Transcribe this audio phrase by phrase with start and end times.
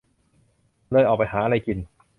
[0.91, 1.77] เลยออกไปหาอะไรกิน